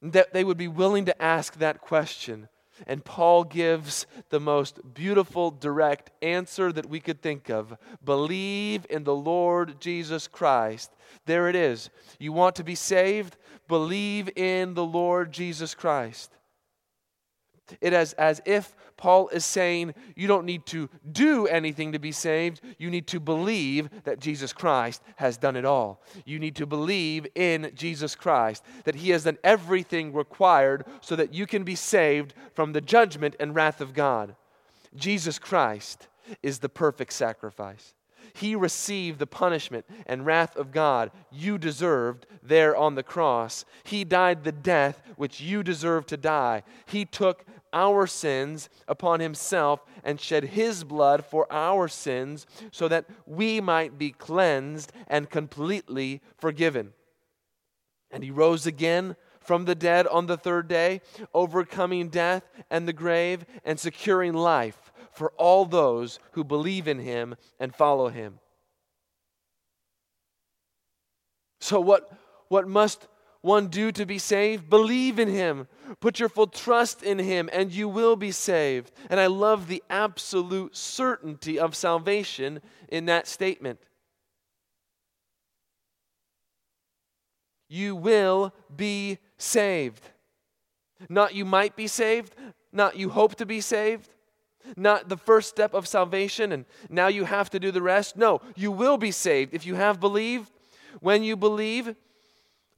[0.00, 2.48] That they would be willing to ask that question.
[2.86, 9.04] And Paul gives the most beautiful, direct answer that we could think of believe in
[9.04, 10.90] the Lord Jesus Christ.
[11.26, 11.90] There it is.
[12.18, 13.36] You want to be saved?
[13.68, 16.32] Believe in the Lord Jesus Christ.
[17.80, 22.12] It is as if Paul is saying you don't need to do anything to be
[22.12, 22.60] saved.
[22.76, 26.02] You need to believe that Jesus Christ has done it all.
[26.26, 31.32] You need to believe in Jesus Christ, that he has done everything required so that
[31.32, 34.36] you can be saved from the judgment and wrath of God.
[34.94, 36.08] Jesus Christ
[36.42, 37.94] is the perfect sacrifice.
[38.34, 43.64] He received the punishment and wrath of God you deserved there on the cross.
[43.82, 46.64] He died the death which you deserved to die.
[46.84, 53.06] He took our sins upon himself and shed his blood for our sins so that
[53.26, 56.92] we might be cleansed and completely forgiven.
[58.10, 61.00] And he rose again from the dead on the third day,
[61.32, 67.34] overcoming death and the grave and securing life for all those who believe in him
[67.58, 68.38] and follow him.
[71.60, 72.10] So, what,
[72.48, 73.06] what must
[73.42, 74.68] one do to be saved?
[74.68, 75.66] Believe in him.
[76.00, 78.92] Put your full trust in him, and you will be saved.
[79.08, 83.80] And I love the absolute certainty of salvation in that statement.
[87.68, 90.02] You will be saved.
[91.08, 92.34] Not you might be saved,
[92.72, 94.10] not you hope to be saved,
[94.76, 98.16] not the first step of salvation, and now you have to do the rest.
[98.16, 100.50] No, you will be saved if you have believed.
[101.00, 101.94] When you believe,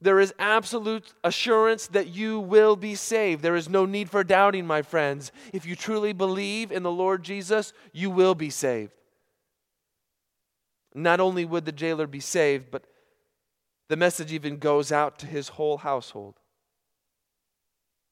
[0.03, 3.41] there is absolute assurance that you will be saved.
[3.41, 5.31] There is no need for doubting, my friends.
[5.53, 8.91] If you truly believe in the Lord Jesus, you will be saved.
[10.93, 12.83] Not only would the jailer be saved, but
[13.87, 16.35] the message even goes out to his whole household.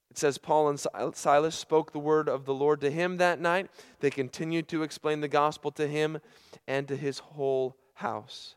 [0.10, 3.70] It says Paul and Silas spoke the word of the Lord to him that night.
[4.00, 6.20] They continued to explain the gospel to him
[6.68, 8.56] and to his whole house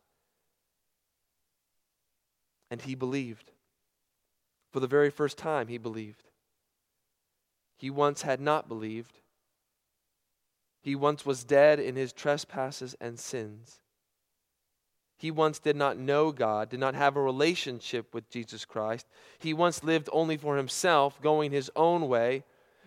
[2.75, 3.53] and he believed.
[4.73, 6.25] For the very first time, he believed.
[7.77, 9.21] He once had not believed.
[10.83, 13.79] He once was dead in his trespasses and sins.
[15.17, 19.07] He once did not know God, did not have a relationship with Jesus Christ.
[19.39, 22.43] He once lived only for himself, going his own way,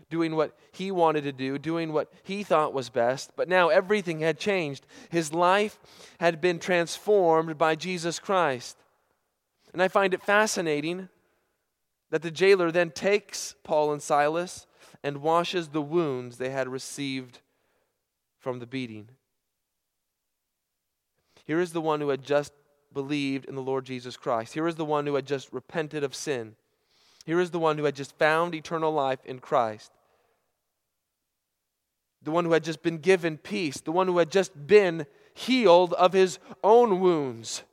[0.09, 3.31] doing what he wanted to do, doing what he thought was best.
[3.37, 4.85] But now everything had changed.
[5.09, 5.79] His life
[6.19, 8.75] had been transformed by Jesus Christ.
[9.73, 11.09] And I find it fascinating
[12.09, 14.65] that the jailer then takes Paul and Silas
[15.03, 17.39] and washes the wounds they had received
[18.39, 19.09] from the beating.
[21.45, 22.53] Here is the one who had just
[22.93, 24.53] believed in the Lord Jesus Christ.
[24.53, 26.55] Here is the one who had just repented of sin.
[27.25, 29.91] Here is the one who had just found eternal life in Christ.
[32.23, 33.79] The one who had just been given peace.
[33.81, 37.63] The one who had just been healed of his own wounds.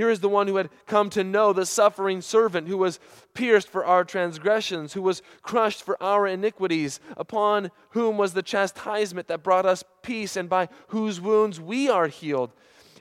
[0.00, 2.98] Here is the one who had come to know the suffering servant who was
[3.34, 9.28] pierced for our transgressions, who was crushed for our iniquities, upon whom was the chastisement
[9.28, 12.50] that brought us peace, and by whose wounds we are healed.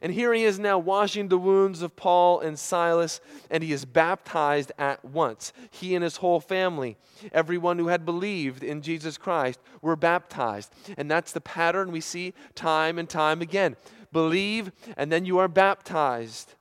[0.02, 3.86] And here he is now washing the wounds of Paul and Silas, and he is
[3.86, 5.54] baptized at once.
[5.72, 6.98] He and his whole family,
[7.32, 10.74] everyone who had believed in Jesus Christ, were baptized.
[10.98, 13.78] And that's the pattern we see time and time again.
[14.12, 16.56] Believe, and then you are baptized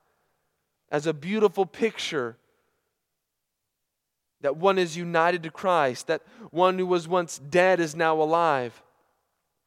[0.90, 2.36] as a beautiful picture
[4.40, 8.82] that one is united to Christ, that one who was once dead is now alive,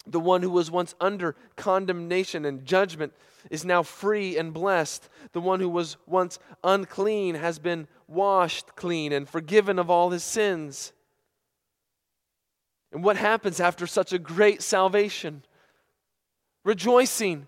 [0.08, 3.14] the one who was once under condemnation and judgment
[3.50, 9.12] is now free and blessed, the one who was once unclean has been washed clean
[9.12, 10.94] and forgiven of all his sins.
[12.92, 15.44] And what happens after such a great salvation?
[16.64, 17.48] Rejoicing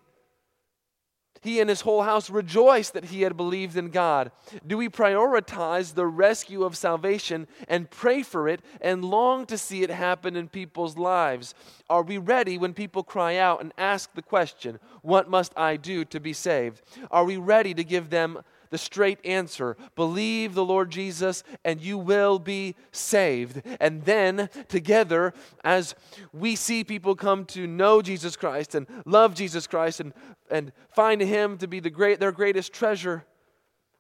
[1.43, 4.31] he and his whole house rejoiced that he had believed in God?
[4.65, 9.83] Do we prioritize the rescue of salvation and pray for it and long to see
[9.83, 11.53] it happen in people's lives?
[11.89, 16.05] Are we ready when people cry out and ask the question, What must I do
[16.05, 16.81] to be saved?
[17.11, 18.39] Are we ready to give them
[18.74, 23.61] the straight answer believe the Lord Jesus and you will be saved.
[23.80, 25.93] And then together, as
[26.34, 30.11] we see people come to know Jesus Christ and love Jesus Christ and,
[30.49, 33.26] and find Him to be the great, their greatest treasure,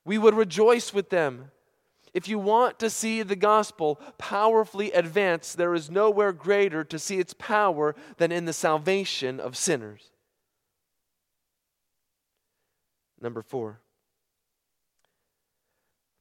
[0.05, 1.51] we would rejoice with them.
[2.11, 7.19] If you want to see the gospel powerfully advance, there is nowhere greater to see
[7.19, 10.09] its power than in the salvation of sinners.
[13.21, 13.82] Number four,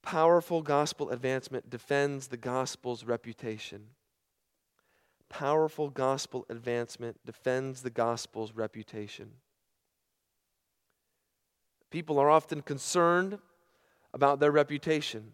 [0.03, 3.87] Powerful gospel advancement defends the gospel's reputation.
[5.29, 9.31] Powerful gospel advancement defends the gospel's reputation.
[11.91, 13.39] People are often concerned
[14.13, 15.33] about their reputation.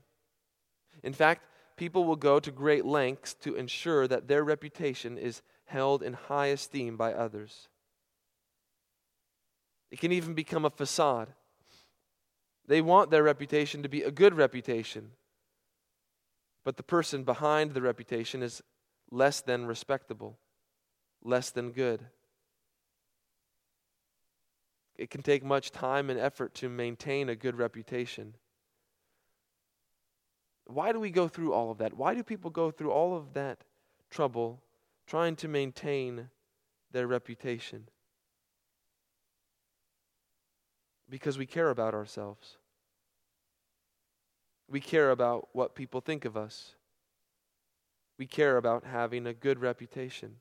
[1.02, 1.46] In fact,
[1.76, 6.48] people will go to great lengths to ensure that their reputation is held in high
[6.48, 7.68] esteem by others.
[9.90, 11.28] It can even become a facade.
[12.68, 15.12] They want their reputation to be a good reputation.
[16.64, 18.62] But the person behind the reputation is
[19.10, 20.38] less than respectable,
[21.24, 22.04] less than good.
[24.96, 28.34] It can take much time and effort to maintain a good reputation.
[30.66, 31.94] Why do we go through all of that?
[31.94, 33.64] Why do people go through all of that
[34.10, 34.62] trouble
[35.06, 36.28] trying to maintain
[36.92, 37.88] their reputation?
[41.10, 42.56] Because we care about ourselves.
[44.68, 46.74] We care about what people think of us.
[48.18, 50.36] We care about having a good reputation.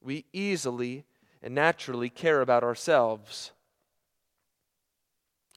[0.00, 1.04] We easily
[1.42, 3.52] and naturally care about ourselves.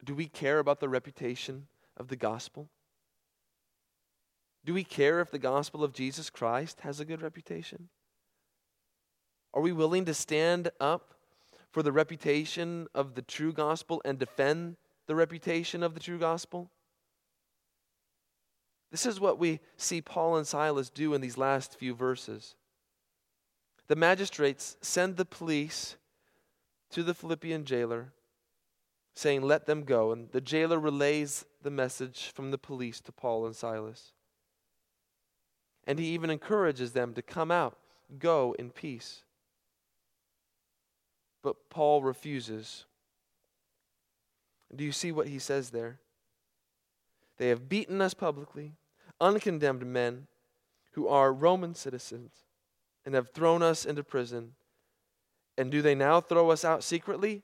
[0.04, 2.70] Do we care about the reputation of the gospel?
[4.66, 7.90] Do we care if the gospel of Jesus Christ has a good reputation?
[9.54, 11.14] Are we willing to stand up
[11.72, 16.70] for the reputation of the true gospel and defend the reputation of the true gospel?
[18.92, 22.56] This is what we see Paul and Silas do in these last few verses.
[23.88, 25.98] The magistrates send the police
[26.92, 28.14] to the Philippian jailer,
[29.14, 30.12] saying, Let them go.
[30.12, 34.14] And the jailer relays the message from the police to Paul and Silas.
[35.86, 37.78] And he even encourages them to come out,
[38.20, 39.24] go in peace.
[41.48, 42.84] But Paul refuses.
[44.76, 46.02] Do you see what he says there?
[47.38, 48.74] They have beaten us publicly,
[49.22, 50.28] uncondemned men
[50.92, 52.34] who are Roman citizens,
[53.06, 54.56] and have thrown us into prison.
[55.58, 57.44] And do they now throw us out secretly?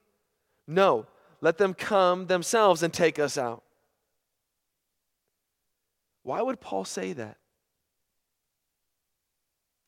[0.67, 1.05] No.
[1.39, 3.63] Let them come themselves and take us out.
[6.23, 7.37] Why would Paul say that?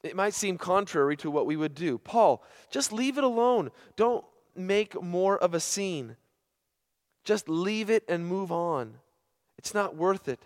[0.06, 1.98] It might seem contrary to what we would do.
[1.98, 3.72] Paul, just leave it alone.
[3.96, 4.24] Don't
[4.56, 6.16] make more of a scene.
[7.24, 9.00] Just leave it and move on.
[9.58, 10.40] It's not worth it.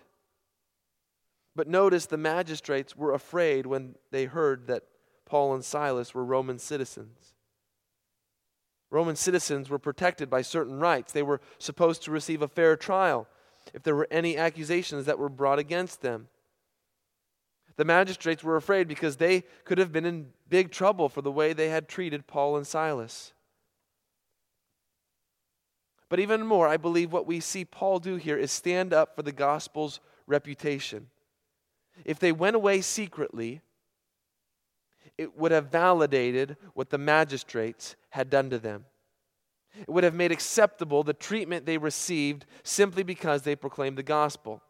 [1.54, 4.84] But notice the magistrates were afraid when they heard that
[5.26, 7.34] Paul and Silas were Roman citizens.
[8.88, 11.12] Roman citizens were protected by certain rights.
[11.12, 13.28] They were supposed to receive a fair trial
[13.74, 16.28] if there were any accusations that were brought against them.
[17.80, 21.54] The magistrates were afraid because they could have been in big trouble for the way
[21.54, 23.32] they had treated Paul and Silas.
[26.10, 29.22] But even more, I believe what we see Paul do here is stand up for
[29.22, 31.06] the gospel's reputation.
[32.04, 33.62] If they went away secretly,
[35.16, 38.84] it would have validated what the magistrates had done to them.
[39.74, 44.60] It would have made acceptable the treatment they received simply because they proclaimed the gospel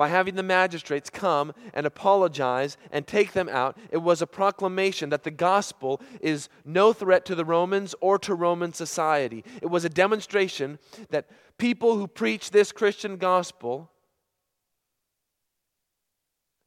[0.00, 5.10] by having the magistrates come and apologize and take them out, it was a proclamation
[5.10, 9.44] that the gospel is no threat to the Romans or to Roman society.
[9.60, 10.78] It was a demonstration
[11.10, 11.28] that
[11.58, 13.90] people who preach this Christian gospel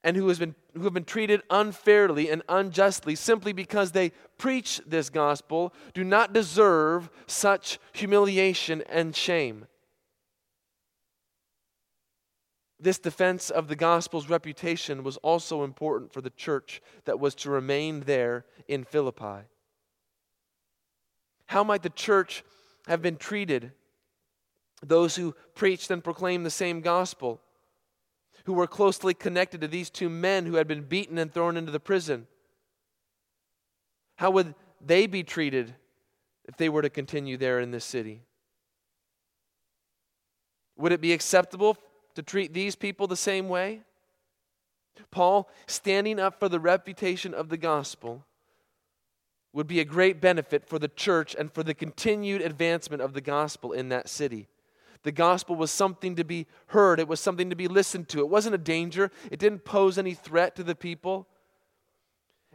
[0.04, 4.80] and who, has been, who have been treated unfairly and unjustly simply because they preach
[4.86, 9.66] this gospel do not deserve such humiliation and shame.
[12.84, 17.50] This defense of the gospel's reputation was also important for the church that was to
[17.50, 19.48] remain there in Philippi.
[21.46, 22.44] How might the church
[22.88, 23.72] have been treated?
[24.86, 27.40] Those who preached and proclaimed the same gospel,
[28.44, 31.72] who were closely connected to these two men who had been beaten and thrown into
[31.72, 32.28] the prison.
[34.18, 34.56] How would
[34.86, 35.74] they be treated
[36.44, 38.24] if they were to continue there in this city?
[40.76, 41.78] Would it be acceptable
[42.16, 43.82] to treat these people the same way?
[45.12, 48.26] Paul, standing up for the reputation of the gospel,
[49.54, 53.22] would be a great benefit for the church and for the continued advancement of the
[53.22, 54.48] gospel in that city.
[55.04, 58.20] The gospel was something to be heard, it was something to be listened to.
[58.20, 61.28] It wasn't a danger, it didn't pose any threat to the people.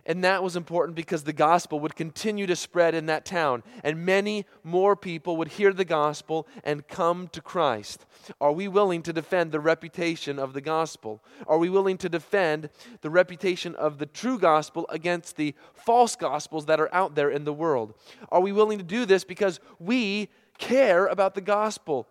[0.09, 4.07] And that was important because the gospel would continue to spread in that town, and
[4.07, 8.07] many more people would hear the gospel and come to Christ.
[8.41, 11.23] Are we willing to defend the reputation of the gospel?
[11.47, 12.71] Are we willing to defend
[13.03, 17.45] the reputation of the true gospel against the false gospels that are out there in
[17.45, 17.93] the world?
[18.31, 22.09] Are we willing to do this because we care about the gospel?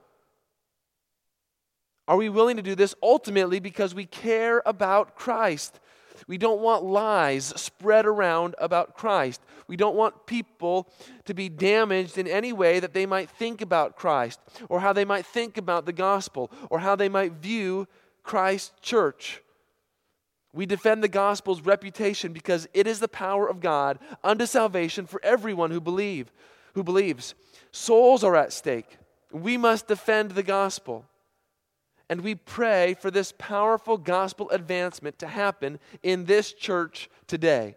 [2.07, 5.79] Are we willing to do this ultimately because we care about Christ?
[6.27, 9.41] We don't want lies spread around about Christ.
[9.67, 10.89] We don't want people
[11.25, 14.39] to be damaged in any way that they might think about Christ,
[14.69, 17.87] or how they might think about the gospel, or how they might view
[18.23, 19.41] Christ's church.
[20.53, 25.19] We defend the gospel's reputation because it is the power of God unto salvation for
[25.23, 26.31] everyone who believe,
[26.73, 27.35] who believes.
[27.71, 28.97] Souls are at stake.
[29.31, 31.05] We must defend the gospel.
[32.09, 37.75] And we pray for this powerful gospel advancement to happen in this church today.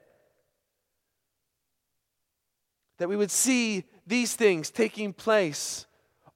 [2.99, 5.87] That we would see these things taking place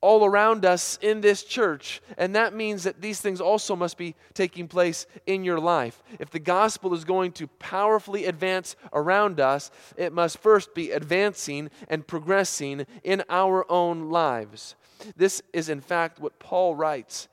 [0.00, 2.02] all around us in this church.
[2.18, 6.02] And that means that these things also must be taking place in your life.
[6.18, 11.70] If the gospel is going to powerfully advance around us, it must first be advancing
[11.88, 14.74] and progressing in our own lives.
[15.16, 17.28] This is, in fact, what Paul writes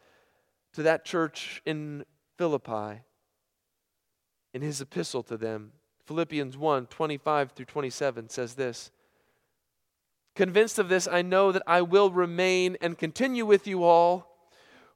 [0.74, 2.06] to that church in
[2.38, 3.02] Philippi
[4.54, 5.72] in his epistle to them.
[6.06, 8.92] Philippians 1 25 through 27 says this
[10.36, 14.28] Convinced of this, I know that I will remain and continue with you all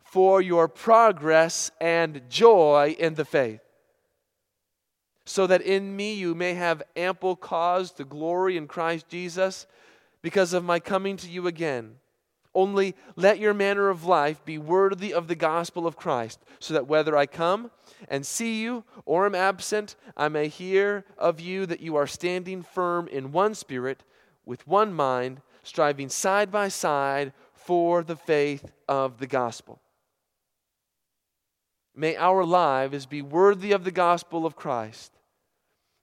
[0.04, 3.62] for your progress and joy in the faith,
[5.26, 9.68] so that in me you may have ample cause to glory in Christ Jesus
[10.22, 11.96] because of my coming to you again.
[12.56, 16.88] Only let your manner of life be worthy of the gospel of Christ, so that
[16.88, 17.70] whether I come
[18.08, 22.64] and see you or am absent, I may hear of you that you are standing
[22.64, 24.03] firm in one spirit,
[24.45, 29.82] with one mind, striving side by side for the faith of the gospel.
[31.93, 35.12] May our lives be worthy of the gospel of Christ.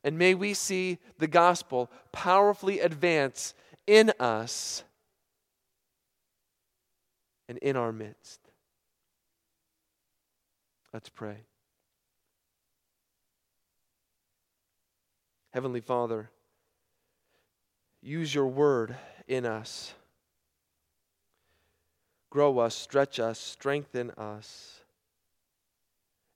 [0.05, 3.55] And may we see the gospel powerfully advance
[3.86, 4.84] in us
[7.53, 8.40] and in our midst.
[10.90, 11.36] Let's pray.
[15.50, 16.30] Heavenly Father,
[18.00, 18.96] use your word
[19.28, 19.92] in us.
[22.30, 24.80] Grow us, stretch us, strengthen us.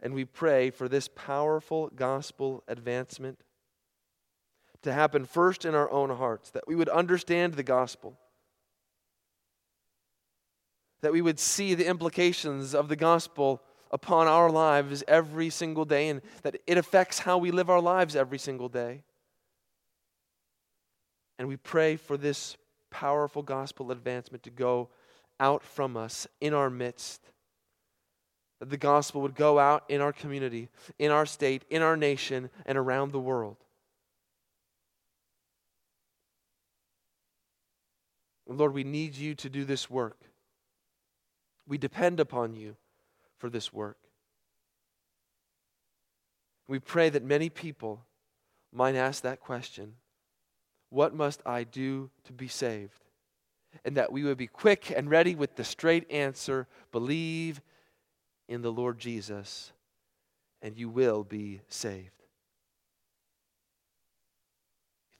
[0.02, 3.40] And we pray for this powerful gospel advancement
[4.82, 8.18] to happen first in our own hearts, that we would understand the gospel,
[11.07, 16.09] that we would see the implications of the gospel upon our lives every single day,
[16.09, 19.04] and that it affects how we live our lives every single day.
[21.38, 22.57] And we pray for this
[22.90, 24.88] powerful gospel advancement to go
[25.38, 27.22] out from us in our midst.
[28.59, 32.50] That the gospel would go out in our community, in our state, in our nation,
[32.64, 33.59] and around the world.
[38.48, 40.18] Lord, we need you to do this work.
[41.66, 42.76] We depend upon you
[43.38, 43.98] for this work.
[46.68, 48.04] We pray that many people
[48.72, 49.94] might ask that question
[50.90, 53.04] What must I do to be saved?
[53.84, 57.60] And that we would be quick and ready with the straight answer believe
[58.48, 59.72] in the Lord Jesus,
[60.62, 62.22] and you will be saved.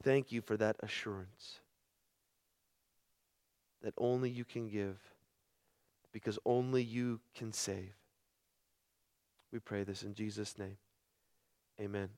[0.03, 1.61] Thank you for that assurance
[3.82, 4.99] that only you can give
[6.17, 7.93] because only you can save.
[9.53, 10.79] We pray this in Jesus' name.
[11.79, 12.09] Amen.